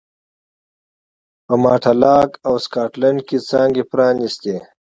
په 1.45 1.53
ماټلاک 1.63 2.29
او 2.47 2.53
سکاټلنډ 2.65 3.19
کې 3.27 3.37
څانګې 3.49 3.83
پرانېستې. 3.91 4.55